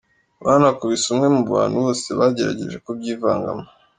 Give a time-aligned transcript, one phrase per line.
[0.45, 3.65] Banakubise umwe mu bantu bose bagerageje kubyivangamo.